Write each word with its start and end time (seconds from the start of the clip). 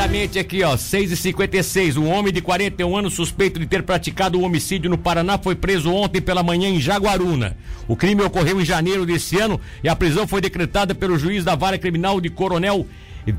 Exatamente 0.00 0.38
aqui, 0.38 0.62
ó, 0.62 0.78
6 0.78 1.12
e 1.12 1.16
56 1.16 1.98
Um 1.98 2.08
homem 2.08 2.32
de 2.32 2.40
41 2.40 2.96
anos 2.96 3.12
suspeito 3.12 3.60
de 3.60 3.66
ter 3.66 3.82
praticado 3.82 4.40
um 4.40 4.44
homicídio 4.44 4.88
no 4.88 4.96
Paraná 4.96 5.36
foi 5.36 5.54
preso 5.54 5.92
ontem 5.92 6.22
pela 6.22 6.42
manhã 6.42 6.70
em 6.70 6.80
Jaguaruna. 6.80 7.54
O 7.86 7.94
crime 7.94 8.22
ocorreu 8.22 8.58
em 8.58 8.64
janeiro 8.64 9.04
desse 9.04 9.38
ano 9.38 9.60
e 9.84 9.90
a 9.90 9.94
prisão 9.94 10.26
foi 10.26 10.40
decretada 10.40 10.94
pelo 10.94 11.18
juiz 11.18 11.44
da 11.44 11.54
vara 11.54 11.76
criminal 11.76 12.18
de 12.18 12.30
Coronel 12.30 12.86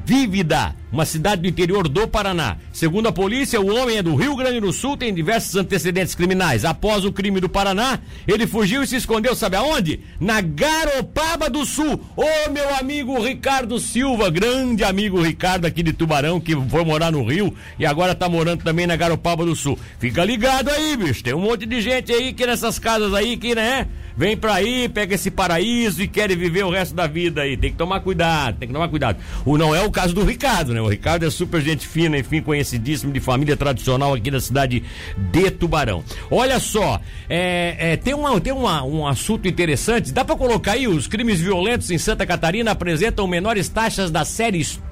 Vívida, 0.05 0.76
uma 0.92 1.05
cidade 1.05 1.42
do 1.42 1.48
interior 1.48 1.88
do 1.88 2.08
Paraná. 2.08 2.58
Segundo 2.73 3.08
a 3.08 3.12
polícia, 3.12 3.62
o 3.62 3.73
homem 3.73 3.98
é 3.98 4.04
do 4.04 4.16
Rio 4.16 4.36
Grande 4.36 4.60
do 4.60 4.73
Sul, 4.73 4.98
tem 4.98 5.14
diversos 5.14 5.55
antecedentes 5.55 6.14
criminais. 6.14 6.66
Após 6.66 7.05
o 7.05 7.12
crime 7.12 7.40
do 7.40 7.48
Paraná, 7.48 8.00
ele 8.28 8.46
fugiu 8.46 8.84
e 8.84 8.88
se 8.88 8.96
escondeu, 8.96 9.34
sabe 9.36 9.55
aonde? 9.55 10.02
Na 10.20 10.41
Garopaba 10.41 11.50
do 11.50 11.66
Sul. 11.66 12.00
Ô 12.16 12.50
meu 12.52 12.76
amigo 12.76 13.22
Ricardo 13.22 13.80
Silva, 13.80 14.30
grande 14.30 14.84
amigo 14.84 15.22
Ricardo 15.22 15.66
aqui 15.66 15.81
de 15.81 15.94
Tubarão, 15.94 16.40
que 16.40 16.55
foi 16.70 16.84
morar 16.84 17.12
no 17.12 17.23
Rio 17.23 17.53
e 17.80 17.86
agora 17.86 18.14
tá 18.14 18.28
morando 18.28 18.64
também 18.64 18.86
na 18.86 18.95
Garopaba 18.95 19.45
do 19.45 19.55
Sul. 19.55 19.80
Fica 20.00 20.26
ligado 20.26 20.70
aí, 20.70 20.98
bicho. 20.98 21.23
Tem 21.23 21.34
um 21.34 21.39
monte 21.39 21.66
de 21.66 21.80
gente 21.80 22.12
aí 22.12 22.34
que 22.34 22.45
nessas 22.45 22.78
casas 22.78 23.14
aí 23.14 23.38
que, 23.38 23.55
né? 23.55 23.88
Vem 24.16 24.36
pra 24.36 24.55
aí, 24.55 24.89
pega 24.89 25.16
esse 25.16 25.31
paraíso 25.31 26.02
e 26.02 26.08
quer 26.08 26.36
viver 26.36 26.66
o 26.66 26.70
resto 26.70 26.94
da 26.94 27.08
vida 27.08 27.42
aí. 27.42 27.55
Tem 27.55 27.72
que 27.72 27.78
tomar 27.78 28.02
cuidado, 28.02 28.58
tem 28.59 28.67
que 28.67 28.73
tomar 28.73 28.89
cuidado. 28.89 29.17
O 29.45 29.58
não 29.58 29.73
é 29.73 29.81
o 29.81 29.89
caso 29.89 30.14
do 30.14 30.23
Ricardo, 30.23 30.73
né? 30.73 30.80
O 30.84 30.90
Ricardo 30.90 31.26
é 31.26 31.30
super 31.30 31.62
gente 31.62 31.88
fina, 31.88 32.17
enfim, 32.17 32.41
conhecidíssimo 32.41 33.12
de 33.12 33.20
família 33.20 33.55
tradicional 33.55 34.13
aqui 34.13 34.31
da 34.31 34.39
cidade 34.39 34.84
de 35.17 35.52
Tubarão. 35.52 36.03
Olha 36.30 36.59
só, 36.59 36.99
é, 37.30 37.76
é, 37.80 37.98
tem, 37.98 38.13
uma, 38.13 38.39
tem 38.39 38.53
uma, 38.53 38.84
um 38.84 39.08
assunto 39.08 39.48
interessante. 39.48 40.12
Dá 40.12 40.25
pra 40.25 40.36
colocar 40.36 40.73
aí 40.73 40.88
os 40.88 41.08
crimes 41.08 41.39
violentos 41.39 41.89
em 41.91 41.98
Santa 41.98 42.25
Catarina 42.25 42.72
apresentam 42.72 43.27
menores 43.27 43.70
taxas 43.70 44.12
da 44.12 44.25
série 44.25 44.59
histórica. 44.59 44.91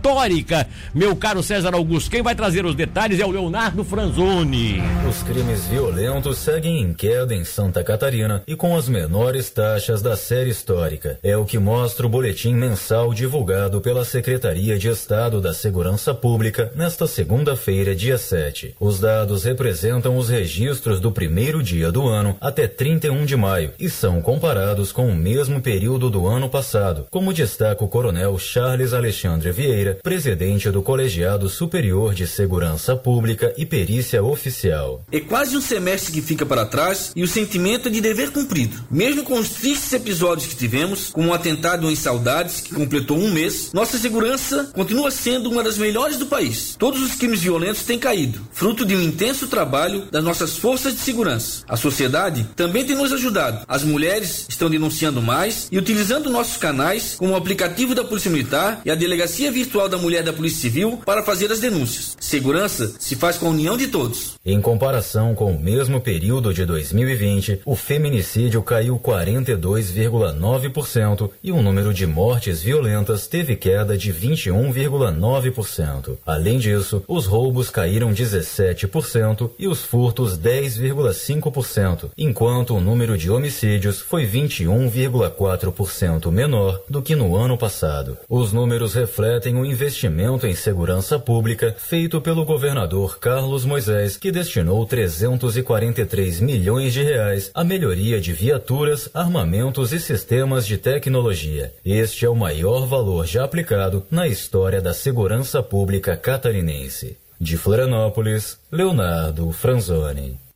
Meu 0.93 1.15
caro 1.15 1.43
César 1.43 1.73
Augusto, 1.73 2.09
quem 2.09 2.21
vai 2.21 2.33
trazer 2.33 2.65
os 2.65 2.75
detalhes 2.75 3.19
é 3.19 3.25
o 3.25 3.31
Leonardo 3.31 3.83
Franzoni. 3.83 4.81
Os 5.07 5.21
crimes 5.23 5.65
violentos 5.67 6.37
seguem 6.37 6.81
em 6.81 6.93
queda 6.93 7.33
em 7.33 7.43
Santa 7.43 7.83
Catarina 7.83 8.43
e 8.47 8.55
com 8.55 8.75
as 8.75 8.87
menores 8.87 9.49
taxas 9.49 10.01
da 10.01 10.15
série 10.15 10.49
histórica. 10.49 11.19
É 11.21 11.37
o 11.37 11.45
que 11.45 11.59
mostra 11.59 12.05
o 12.05 12.09
boletim 12.09 12.53
mensal 12.53 13.13
divulgado 13.13 13.81
pela 13.81 14.05
Secretaria 14.05 14.77
de 14.77 14.87
Estado 14.87 15.41
da 15.41 15.53
Segurança 15.53 16.13
Pública 16.13 16.71
nesta 16.75 17.05
segunda-feira, 17.05 17.95
dia 17.95 18.17
7. 18.17 18.75
Os 18.79 18.99
dados 18.99 19.43
representam 19.43 20.17
os 20.17 20.29
registros 20.29 20.99
do 20.99 21.11
primeiro 21.11 21.61
dia 21.61 21.91
do 21.91 22.07
ano 22.07 22.35
até 22.39 22.67
31 22.67 23.25
de 23.25 23.35
maio 23.35 23.71
e 23.79 23.89
são 23.89 24.21
comparados 24.21 24.91
com 24.91 25.07
o 25.07 25.15
mesmo 25.15 25.61
período 25.61 26.09
do 26.09 26.27
ano 26.27 26.49
passado, 26.49 27.07
como 27.09 27.33
destaca 27.33 27.83
o 27.83 27.87
Coronel 27.87 28.37
Charles 28.37 28.93
Alexandre 28.93 29.51
Vieira, 29.51 29.88
presidente 29.95 30.69
do 30.69 30.81
Colegiado 30.81 31.49
Superior 31.49 32.13
de 32.13 32.27
Segurança 32.27 32.95
Pública 32.95 33.53
e 33.57 33.65
Perícia 33.65 34.23
Oficial. 34.23 35.03
É 35.11 35.19
quase 35.19 35.55
um 35.55 35.61
semestre 35.61 36.11
que 36.11 36.21
fica 36.21 36.45
para 36.45 36.65
trás 36.65 37.11
e 37.15 37.23
o 37.23 37.27
sentimento 37.27 37.87
é 37.87 37.91
de 37.91 38.01
dever 38.01 38.31
cumprido 38.31 38.89
mesmo 38.89 39.23
com 39.23 39.39
os 39.39 39.49
tristes 39.49 39.93
episódios 39.93 40.47
que 40.47 40.55
tivemos, 40.55 41.09
como 41.09 41.27
o 41.27 41.31
um 41.31 41.33
atentado 41.33 41.89
em 41.89 41.95
Saudades, 41.95 42.59
que 42.59 42.73
completou 42.73 43.17
um 43.17 43.31
mês, 43.31 43.71
nossa 43.71 43.97
segurança 43.97 44.71
continua 44.73 45.09
sendo 45.09 45.49
uma 45.49 45.63
das 45.63 45.77
melhores 45.77 46.17
do 46.17 46.25
país. 46.25 46.75
Todos 46.77 47.01
os 47.01 47.15
crimes 47.15 47.41
violentos 47.41 47.83
têm 47.83 47.97
caído, 47.97 48.41
fruto 48.51 48.85
de 48.85 48.95
um 48.95 49.01
intenso 49.01 49.47
trabalho 49.47 50.07
das 50.11 50.23
nossas 50.23 50.57
forças 50.57 50.93
de 50.93 50.99
segurança. 50.99 51.63
A 51.67 51.77
sociedade 51.77 52.47
também 52.55 52.85
tem 52.85 52.95
nos 52.95 53.13
ajudado. 53.13 53.63
As 53.67 53.83
mulheres 53.83 54.45
estão 54.49 54.69
denunciando 54.69 55.21
mais 55.21 55.67
e 55.71 55.77
utilizando 55.77 56.29
nossos 56.29 56.57
canais, 56.57 57.15
como 57.17 57.33
o 57.33 57.37
aplicativo 57.37 57.95
da 57.95 58.03
Polícia 58.03 58.31
Militar 58.31 58.81
e 58.83 58.91
a 58.91 58.95
Delegacia 58.95 59.51
Virtual 59.51 59.78
da 59.87 59.97
Mulher 59.97 60.23
da 60.23 60.33
Polícia 60.33 60.61
Civil, 60.61 61.01
para 61.05 61.23
fazer 61.23 61.51
as 61.51 61.59
denúncias. 61.59 62.17
Segurança 62.29 62.93
se 62.99 63.15
faz 63.15 63.39
com 63.39 63.47
a 63.47 63.49
união 63.49 63.75
de 63.75 63.87
todos. 63.87 64.37
Em 64.45 64.61
comparação 64.61 65.33
com 65.33 65.51
o 65.51 65.59
mesmo 65.59 65.99
período 65.99 66.53
de 66.53 66.63
2020, 66.63 67.61
o 67.65 67.75
feminicídio 67.75 68.61
caiu 68.61 68.61
caiu 68.61 68.99
42,9% 68.99 71.31
e 71.43 71.51
o 71.51 71.59
número 71.59 71.91
de 71.91 72.05
mortes 72.05 72.61
violentas 72.61 73.25
teve 73.25 73.55
queda 73.55 73.97
de 73.97 74.13
21,9%. 74.13 76.19
Além 76.23 76.59
disso, 76.59 77.03
os 77.07 77.25
roubos 77.25 77.71
caíram 77.71 78.13
17% 78.13 79.49
e 79.57 79.67
os 79.67 79.83
furtos 79.83 80.37
10,5%, 80.37 82.11
enquanto 82.15 82.75
o 82.75 82.81
número 82.81 83.17
de 83.17 83.31
homicídios 83.31 84.01
foi 84.01 84.27
21,4% 84.27 86.31
menor 86.31 86.79
do 86.87 87.01
que 87.01 87.15
no 87.15 87.35
ano 87.35 87.57
passado. 87.57 88.19
Os 88.29 88.53
números 88.53 88.93
refletem 88.93 89.55
o 89.55 89.65
investimento 89.65 90.45
em 90.45 90.53
segurança 90.53 91.17
pública 91.17 91.75
feito 91.75 92.18
pelo 92.21 92.45
governador 92.45 93.19
Carlos 93.19 93.65
Moisés, 93.65 94.17
que 94.17 94.31
destinou 94.31 94.85
343 94.85 96.39
milhões 96.39 96.93
de 96.93 97.03
reais 97.03 97.51
à 97.53 97.63
melhoria 97.63 98.19
de 98.19 98.33
viaturas 98.33 99.09
armamentos 99.13 99.93
e 99.93 99.99
sistemas 99.99 100.65
de 100.65 100.77
tecnologia. 100.77 101.73
Este 101.85 102.25
é 102.25 102.29
o 102.29 102.35
maior 102.35 102.85
valor 102.85 103.25
já 103.25 103.43
aplicado 103.43 104.05
na 104.09 104.27
história 104.27 104.81
da 104.81 104.93
segurança 104.93 105.61
pública 105.61 106.17
catarinense. 106.17 107.17
De 107.39 107.55
Florianópolis, 107.55 108.57
Leonardo 108.71 109.51
Franzoni. 109.51 110.48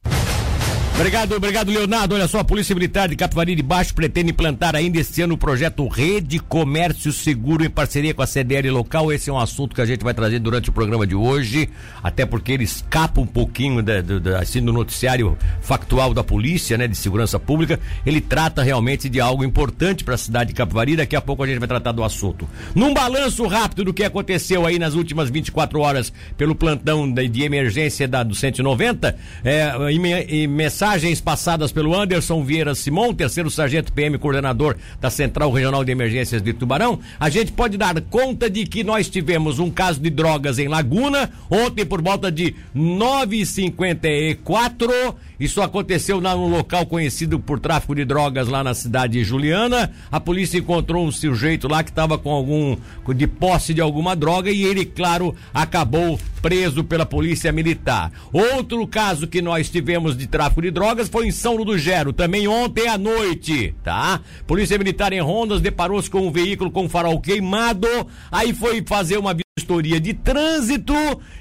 Obrigado, 0.96 1.36
obrigado, 1.36 1.72
Leonardo. 1.72 2.14
Olha 2.14 2.28
só, 2.28 2.40
a 2.40 2.44
Polícia 2.44 2.76
Militar 2.76 3.09
de 3.09 3.16
Capivari 3.16 3.56
de 3.56 3.64
Baixo 3.64 3.96
pretende 3.96 4.30
implantar 4.30 4.76
ainda 4.76 5.00
este 5.00 5.24
ano 5.24 5.34
o 5.34 5.38
projeto 5.38 5.88
Rede 5.88 6.38
Comércio 6.38 7.12
Seguro 7.12 7.66
em 7.66 7.70
parceria 7.70 8.14
com 8.14 8.22
a 8.22 8.28
CDL 8.28 8.70
local. 8.70 9.12
Esse 9.12 9.31
é 9.31 9.34
um 9.34 9.40
assunto 9.40 9.74
que 9.74 9.81
a 9.81 9.86
gente 9.88 10.04
vai 10.04 10.14
trazer 10.14 10.38
durante 10.38 10.70
o 10.70 10.72
programa 10.72 11.08
de 11.08 11.16
hoje, 11.16 11.68
até 12.02 12.28
porque 12.28 12.52
ele 12.52 12.64
escapa 12.64 13.20
um 13.20 13.26
pouquinho 13.26 13.81
da, 13.81 14.02
da, 14.02 14.40
assim, 14.40 14.62
do 14.62 14.72
noticiário 14.72 15.36
factual 15.62 16.14
da 16.14 16.24
polícia, 16.24 16.78
né, 16.78 16.88
de 16.88 16.96
segurança 16.96 17.40
pública. 17.40 17.80
Ele 18.06 18.22
trata 18.22 18.62
realmente 18.62 19.10
de 19.10 19.20
algo 19.20 19.44
importante 19.44 20.04
para 20.04 20.14
a 20.14 20.18
cidade 20.18 20.50
de 20.50 20.54
Capivari. 20.54 20.96
Daqui 20.96 21.16
a 21.16 21.22
pouco 21.22 21.42
a 21.42 21.48
gente 21.48 21.58
vai 21.58 21.68
tratar 21.68 21.92
do 21.92 22.04
assunto. 22.04 22.48
Num 22.75 22.94
balanço 22.94 23.48
rápido 23.48 23.84
do 23.84 23.94
que 23.94 24.04
aconteceu 24.04 24.64
aí 24.64 24.78
nas 24.78 24.94
últimas 24.94 25.31
24 25.31 25.80
horas 25.80 26.14
pelo 26.38 26.54
plantão 26.54 27.12
de, 27.12 27.28
de 27.28 27.42
emergência 27.42 28.08
da, 28.08 28.22
do 28.22 28.36
190, 28.36 29.18
é, 29.44 29.74
em, 29.90 30.06
em 30.06 30.48
mensagem 30.48 30.83
mensagens 30.84 31.22
passadas 31.22 31.72
pelo 31.72 31.98
Anderson 31.98 32.44
Vieira 32.44 32.76
Simon, 32.76 33.14
terceiro 33.14 33.50
sargento 33.50 33.94
PM, 33.94 34.18
coordenador 34.18 34.76
da 35.00 35.10
Central 35.10 35.50
Regional 35.50 35.82
de 35.82 35.94
Emergências 35.94 36.42
de 36.42 36.52
Tubarão, 36.52 37.00
a 37.18 37.30
gente 37.30 37.54
pode 37.54 37.78
dar 37.78 38.02
conta 38.02 38.50
de 38.50 38.66
que 38.66 38.84
nós 38.84 39.10
tivemos 39.10 39.60
um 39.60 39.72
caso 39.72 40.02
de 40.02 40.10
drogas 40.10 40.60
em 40.60 40.68
Laguna, 40.68 41.32
ontem 41.50 41.86
por 41.86 42.02
volta 42.02 42.30
de 42.30 42.54
9h54. 42.76 45.16
Isso 45.40 45.62
aconteceu 45.62 46.20
num 46.20 46.50
local 46.50 46.86
conhecido 46.86 47.40
por 47.40 47.62
tráfico 47.62 47.96
de 47.96 48.04
drogas 48.06 48.50
lá 48.50 48.62
na 48.64 48.74
cidade 48.74 49.14
de 49.14 49.24
Juliana. 49.24 49.92
A 50.12 50.20
polícia 50.20 50.58
encontrou 50.58 51.06
um 51.06 51.12
sujeito 51.12 51.68
lá 51.68 51.84
que 51.84 51.92
estava 51.92 52.18
com 52.18 52.32
algum 52.32 52.76
de 53.16 53.28
posse 53.28 53.74
de 53.74 53.82
alguma 53.82 54.16
droga 54.16 54.52
e 54.52 54.64
ele, 54.64 54.86
claro, 54.86 55.36
acabou 55.54 56.20
preso 56.42 56.84
pela 56.84 57.06
polícia 57.06 57.52
militar. 57.52 58.12
Outro 58.32 58.86
caso 58.86 59.28
que 59.28 59.42
nós 59.42 59.70
tivemos 59.70 60.16
de 60.16 60.28
tráfico 60.28 60.62
de 60.62 60.70
drogas 60.74 61.08
foi 61.08 61.28
em 61.28 61.32
São 61.32 61.56
Ludo 61.56 61.78
Gero, 61.78 62.12
também 62.12 62.48
ontem 62.48 62.88
à 62.88 62.98
noite, 62.98 63.74
tá? 63.84 64.20
Polícia 64.48 64.78
Militar 64.78 65.14
em 65.14 65.22
Rondas 65.22 65.62
deparou-se 65.62 66.10
com 66.10 66.28
um 66.28 66.32
veículo 66.32 66.72
com 66.72 66.90
farol 66.90 67.22
queimado, 67.22 67.88
aí 68.32 68.54
foi 68.54 68.84
fazer 68.86 69.18
uma 69.18 69.36
vistoria 69.56 70.00
de 70.00 70.16
trânsito 70.16 70.96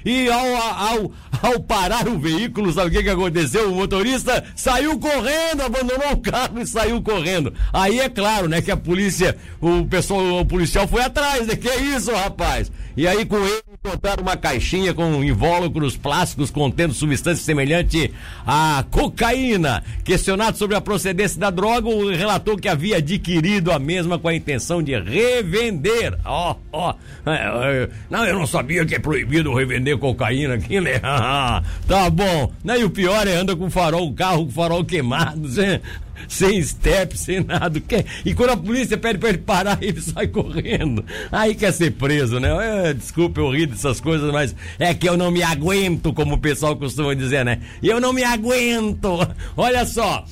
e 0.05 0.29
ao, 0.29 0.55
ao, 0.55 1.11
ao 1.43 1.59
parar 1.59 2.07
o 2.07 2.17
veículo, 2.17 2.71
sabe 2.71 2.87
o 2.87 2.91
que, 2.91 3.03
que 3.03 3.09
aconteceu? 3.09 3.69
O 3.69 3.75
motorista 3.75 4.41
saiu 4.55 4.97
correndo, 4.97 5.61
abandonou 5.61 6.13
o 6.13 6.17
carro 6.17 6.61
e 6.61 6.65
saiu 6.65 7.01
correndo. 7.01 7.53
Aí 7.73 7.99
é 7.99 8.07
claro, 8.07 8.47
né, 8.47 8.61
que 8.61 8.71
a 8.71 8.77
polícia, 8.77 9.35
o 9.59 9.85
pessoal, 9.85 10.39
o 10.39 10.45
policial 10.45 10.87
foi 10.87 11.01
atrás, 11.01 11.45
né? 11.45 11.57
Que 11.57 11.67
é 11.67 11.81
isso, 11.81 12.13
rapaz? 12.13 12.71
E 12.95 13.05
aí 13.05 13.25
com 13.25 13.37
ele 13.37 13.61
encontraram 13.83 14.21
uma 14.21 14.37
caixinha 14.37 14.93
com 14.93 15.21
invólucros 15.23 15.97
plásticos 15.97 16.49
contendo 16.49 16.93
substância 16.93 17.43
semelhante 17.43 18.13
à 18.45 18.85
cocaína. 18.89 19.83
Questionado 20.05 20.57
sobre 20.57 20.77
a 20.77 20.81
procedência 20.81 21.39
da 21.39 21.49
droga, 21.49 21.89
o 21.89 22.15
relatou 22.15 22.55
que 22.55 22.69
havia 22.69 22.97
adquirido 22.97 23.71
a 23.71 23.79
mesma 23.79 24.17
com 24.17 24.29
a 24.29 24.35
intenção 24.35 24.81
de 24.81 24.97
revender. 24.97 26.17
Ó, 26.23 26.51
oh, 26.51 26.55
ó. 26.71 26.93
Oh. 26.93 27.33
Não, 28.09 28.25
eu 28.25 28.37
não 28.37 28.47
sabia 28.47 28.85
que 28.85 28.95
é 28.95 28.99
proibido 28.99 29.53
revender 29.53 29.97
cocaína 29.97 30.53
aqui, 30.53 30.79
né? 30.79 31.01
tá 31.87 32.09
bom. 32.09 32.51
Não, 32.63 32.75
e 32.75 32.83
o 32.83 32.89
pior 32.89 33.27
é 33.27 33.35
anda 33.35 33.55
com 33.55 33.69
farol, 33.69 34.13
carro 34.13 34.45
com 34.45 34.51
farol 34.51 34.83
queimado, 34.83 35.47
sem, 35.49 35.79
sem 36.27 36.61
step, 36.61 37.17
sem 37.17 37.43
nada. 37.43 37.81
E 38.25 38.33
quando 38.33 38.51
a 38.51 38.57
polícia 38.57 38.97
pede 38.97 39.19
pra 39.19 39.29
ele 39.29 39.37
parar, 39.39 39.77
ele 39.81 40.01
sai 40.01 40.27
correndo. 40.27 41.03
Aí 41.31 41.55
quer 41.55 41.71
ser 41.71 41.91
preso, 41.91 42.39
né? 42.39 42.89
É, 42.89 42.93
desculpa 42.93 43.41
eu 43.41 43.51
rir 43.51 43.67
dessas 43.67 43.99
coisas, 43.99 44.31
mas 44.31 44.55
é 44.79 44.93
que 44.93 45.07
eu 45.07 45.17
não 45.17 45.31
me 45.31 45.43
aguento, 45.43 46.13
como 46.13 46.35
o 46.35 46.39
pessoal 46.39 46.75
costuma 46.75 47.13
dizer, 47.13 47.43
né? 47.45 47.59
Eu 47.81 47.99
não 47.99 48.13
me 48.13 48.23
aguento. 48.23 49.19
Olha 49.55 49.85
só. 49.85 50.25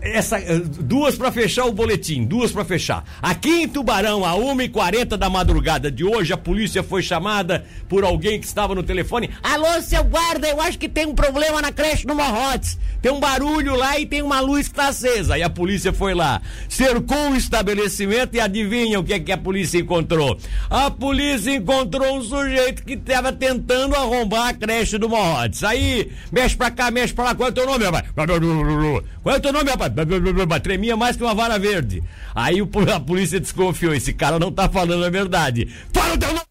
Essa, 0.00 0.38
eh, 0.38 0.60
duas 0.80 1.16
para 1.16 1.30
fechar 1.30 1.64
o 1.66 1.72
boletim, 1.72 2.24
duas 2.24 2.50
para 2.50 2.64
fechar. 2.64 3.04
Aqui 3.22 3.62
em 3.62 3.68
Tubarão, 3.68 4.24
a 4.24 4.34
1h40 4.34 5.16
da 5.16 5.30
madrugada 5.30 5.90
de 5.90 6.04
hoje, 6.04 6.32
a 6.32 6.36
polícia 6.36 6.82
foi 6.82 7.02
chamada 7.02 7.64
por 7.88 8.04
alguém 8.04 8.40
que 8.40 8.46
estava 8.46 8.74
no 8.74 8.82
telefone. 8.82 9.30
Alô, 9.42 9.80
seu 9.80 10.02
guarda, 10.02 10.48
eu 10.48 10.60
acho 10.60 10.78
que 10.78 10.88
tem 10.88 11.06
um 11.06 11.14
problema 11.14 11.62
na 11.62 11.70
creche 11.70 12.06
no 12.06 12.14
Morrotes. 12.14 12.78
Tem 13.00 13.12
um 13.12 13.20
barulho 13.20 13.76
lá 13.76 13.98
e 13.98 14.06
tem 14.06 14.22
uma 14.22 14.40
luz 14.40 14.66
que 14.66 14.74
está 14.74 14.88
acesa. 14.88 15.34
Aí 15.34 15.42
a 15.42 15.50
polícia 15.50 15.92
foi 15.92 16.14
lá, 16.14 16.42
cercou 16.68 17.30
o 17.30 17.36
estabelecimento 17.36 18.34
e 18.34 18.40
adivinha 18.40 18.98
o 18.98 19.04
que 19.04 19.14
é 19.14 19.20
que 19.20 19.30
a 19.30 19.38
polícia 19.38 19.78
encontrou? 19.78 20.36
A 20.68 20.90
polícia 20.90 21.54
encontrou 21.54 22.16
um 22.16 22.22
sujeito 22.22 22.82
que 22.84 22.94
estava 22.94 23.32
tentando 23.32 23.94
arrombar 23.94 24.48
a 24.48 24.54
creche 24.54 24.98
do 24.98 25.08
Morrotes. 25.08 25.62
Aí, 25.62 26.10
mexe 26.32 26.56
pra 26.56 26.70
cá, 26.70 26.90
mexe 26.90 27.14
pra 27.14 27.26
lá. 27.26 27.34
Qual 27.36 27.48
é 27.48 27.52
o 27.52 27.54
teu 27.54 27.66
nome, 27.66 27.84
rapaz? 27.84 28.04
Qual 28.12 28.26
é 28.26 29.38
o 29.38 29.40
teu 29.40 29.52
nome, 29.52 29.67
rapaz? 29.70 30.62
Tremia 30.62 30.96
mais 30.96 31.16
que 31.16 31.22
uma 31.22 31.34
vara 31.34 31.58
verde. 31.58 32.02
Aí 32.34 32.58
a 32.94 33.00
polícia 33.00 33.40
desconfiou. 33.40 33.94
Esse 33.94 34.12
cara 34.12 34.38
não 34.38 34.52
tá 34.52 34.68
falando 34.68 35.04
a 35.04 35.10
verdade. 35.10 35.68
Fala 35.92 36.14
o 36.14 36.18
teu 36.18 36.28
nome! 36.28 36.42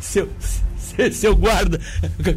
Seu 0.00 0.28
guarda, 1.38 1.80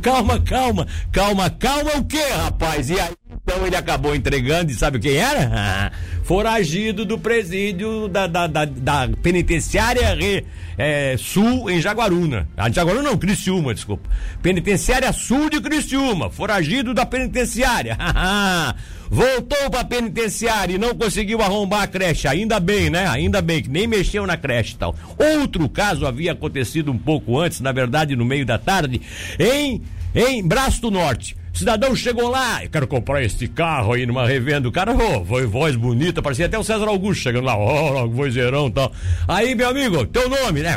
calma, 0.01 0.39
calma, 0.39 0.87
calma, 1.11 1.49
calma 1.49 1.91
o 1.97 2.05
quê, 2.05 2.23
rapaz? 2.35 2.89
E 2.89 2.99
aí, 2.99 3.11
então 3.43 3.65
ele 3.65 3.75
acabou 3.75 4.15
entregando 4.15 4.71
e 4.71 4.75
sabe 4.75 4.99
quem 4.99 5.15
era? 5.15 5.91
Foragido 6.23 7.05
do 7.05 7.19
presídio 7.19 8.07
da, 8.07 8.27
da, 8.27 8.47
da, 8.47 8.65
da 8.65 9.09
penitenciária 9.21 10.15
Re, 10.15 10.45
é, 10.77 11.15
Sul 11.17 11.69
em 11.69 11.81
Jaguaruna. 11.81 12.47
Ah, 12.55 12.71
Jaguaruna 12.71 13.09
não, 13.09 13.17
Criciúma, 13.17 13.73
desculpa. 13.73 14.09
Penitenciária 14.41 15.11
Sul 15.11 15.49
de 15.49 15.59
Criciúma, 15.59 16.29
foragido 16.29 16.93
da 16.93 17.05
penitenciária. 17.05 17.97
Voltou 19.13 19.69
pra 19.69 19.83
penitenciária 19.83 20.73
e 20.73 20.77
não 20.79 20.95
conseguiu 20.95 21.39
arrombar 21.39 21.83
a 21.83 21.87
creche. 21.87 22.27
Ainda 22.27 22.59
bem, 22.59 22.89
né? 22.89 23.07
Ainda 23.07 23.43
bem 23.43 23.61
que 23.61 23.69
nem 23.69 23.85
mexeu 23.85 24.25
na 24.25 24.35
creche 24.35 24.73
e 24.73 24.77
tal. 24.77 24.95
Outro 25.39 25.69
caso 25.69 26.07
havia 26.07 26.31
acontecido 26.31 26.91
um 26.91 26.97
pouco 26.97 27.39
antes, 27.39 27.61
na 27.61 27.71
verdade, 27.71 28.15
no 28.15 28.25
meio 28.25 28.43
da 28.43 28.57
tarde, 28.57 28.99
em, 29.37 29.83
em 30.15 30.41
Braço 30.41 30.81
do 30.81 30.89
Norte 30.89 31.37
cidadão 31.53 31.95
chegou 31.95 32.29
lá, 32.29 32.63
eu 32.63 32.69
quero 32.69 32.87
comprar 32.87 33.23
este 33.23 33.47
carro 33.47 33.93
aí 33.93 34.05
numa 34.05 34.25
revenda. 34.25 34.67
O 34.67 34.71
cara, 34.71 34.95
oh, 34.95 35.23
foi 35.23 35.45
voz 35.45 35.75
bonita, 35.75 36.21
parecia 36.21 36.47
até 36.47 36.57
o 36.57 36.63
César 36.63 36.87
Augusto 36.87 37.21
chegando 37.21 37.45
lá, 37.45 37.55
ó, 37.57 38.03
oh, 38.03 38.09
vozeirão 38.09 38.67
e 38.67 38.71
tal. 38.71 38.91
Aí, 39.27 39.55
meu 39.55 39.69
amigo, 39.69 40.05
teu 40.07 40.27
nome, 40.29 40.61
né? 40.61 40.75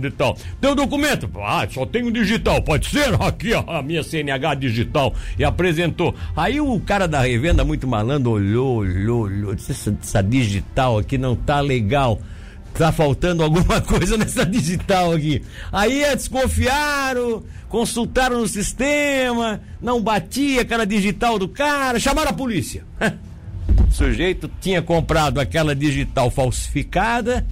De 0.00 0.10
tal. 0.10 0.36
Teu 0.60 0.74
documento? 0.74 1.28
Ah, 1.42 1.66
só 1.70 1.84
tenho 1.84 2.10
digital, 2.10 2.62
pode 2.62 2.88
ser? 2.88 3.14
Aqui, 3.20 3.52
ó, 3.52 3.64
a 3.66 3.82
minha 3.82 4.02
CNH 4.02 4.54
digital. 4.54 5.14
E 5.38 5.44
apresentou. 5.44 6.14
Aí 6.36 6.60
o 6.60 6.80
cara 6.80 7.08
da 7.08 7.20
revenda, 7.20 7.64
muito 7.64 7.86
malandro, 7.86 8.30
olhou, 8.30 8.76
olhou, 8.76 9.22
olhou. 9.22 9.54
Disse, 9.54 9.72
essa, 9.72 9.96
essa 10.00 10.22
digital 10.22 10.98
aqui 10.98 11.18
não 11.18 11.34
tá 11.34 11.60
legal 11.60 12.20
tá 12.78 12.92
faltando 12.92 13.42
alguma 13.42 13.80
coisa 13.82 14.16
nessa 14.16 14.46
digital 14.46 15.12
aqui. 15.12 15.42
Aí 15.72 16.04
desconfiaram, 16.14 17.42
consultaram 17.68 18.40
no 18.40 18.46
sistema, 18.46 19.60
não 19.82 20.00
batia 20.00 20.62
aquela 20.62 20.86
digital 20.86 21.38
do 21.38 21.48
cara, 21.48 21.98
chamaram 21.98 22.30
a 22.30 22.34
polícia. 22.34 22.84
O 23.88 23.90
sujeito 23.92 24.48
tinha 24.60 24.80
comprado 24.80 25.40
aquela 25.40 25.74
digital 25.74 26.30
falsificada 26.30 27.44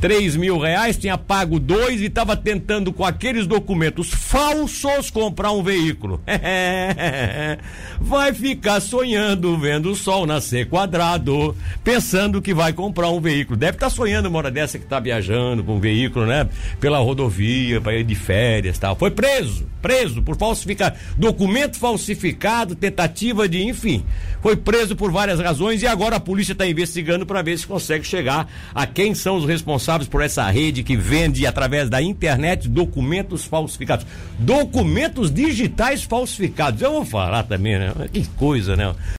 3 0.00 0.36
mil 0.36 0.58
reais, 0.58 0.96
tinha 0.96 1.18
pago 1.18 1.58
dois 1.58 2.00
e 2.00 2.04
estava 2.04 2.36
tentando 2.36 2.92
com 2.92 3.04
aqueles 3.04 3.48
documentos 3.48 4.10
falsos 4.10 5.10
comprar 5.10 5.50
um 5.50 5.62
veículo. 5.62 6.20
vai 8.00 8.32
ficar 8.32 8.80
sonhando, 8.80 9.58
vendo 9.58 9.90
o 9.90 9.96
sol 9.96 10.24
nascer 10.24 10.68
quadrado, 10.68 11.56
pensando 11.82 12.40
que 12.40 12.54
vai 12.54 12.72
comprar 12.72 13.08
um 13.08 13.20
veículo. 13.20 13.58
Deve 13.58 13.76
estar 13.76 13.86
tá 13.86 13.90
sonhando 13.90 14.26
uma 14.26 14.38
hora 14.38 14.52
dessa 14.52 14.78
que 14.78 14.84
está 14.84 15.00
viajando 15.00 15.64
com 15.64 15.76
um 15.76 15.80
veículo, 15.80 16.26
né? 16.26 16.48
Pela 16.78 16.98
rodovia, 16.98 17.80
para 17.80 17.94
ir 17.94 18.04
de 18.04 18.14
férias 18.14 18.78
tal. 18.78 18.94
Foi 18.94 19.10
preso, 19.10 19.66
preso 19.82 20.22
por 20.22 20.36
falsificar 20.36 20.96
documento 21.16 21.76
falsificado, 21.76 22.76
tentativa 22.76 23.48
de, 23.48 23.64
enfim. 23.64 24.04
Foi 24.40 24.54
preso 24.56 24.94
por 24.94 25.10
várias 25.10 25.40
razões 25.40 25.82
e 25.82 25.88
agora 25.88 26.16
a 26.16 26.20
polícia 26.20 26.52
está 26.52 26.66
investigando 26.66 27.26
para 27.26 27.42
ver 27.42 27.58
se 27.58 27.66
consegue 27.66 28.06
chegar 28.06 28.48
a 28.72 28.86
quem 28.86 29.12
são 29.12 29.36
os 29.36 29.44
responsáveis 29.44 29.87
responsáveis 29.88 30.08
por 30.08 30.22
essa 30.22 30.48
rede 30.50 30.82
que 30.82 30.96
vende 30.96 31.46
através 31.46 31.88
da 31.88 32.02
internet 32.02 32.68
documentos 32.68 33.44
falsificados. 33.44 34.06
Documentos 34.38 35.30
digitais 35.32 36.02
falsificados. 36.02 36.82
Eu 36.82 36.92
vou 36.92 37.04
falar 37.04 37.44
também, 37.44 37.78
né? 37.78 37.92
Que 38.12 38.26
coisa, 38.36 38.76
né? 38.76 38.94